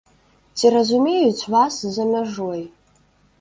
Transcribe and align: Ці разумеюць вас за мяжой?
Ці 0.57 0.71
разумеюць 0.75 1.47
вас 1.57 1.73
за 1.99 2.03
мяжой? 2.13 2.65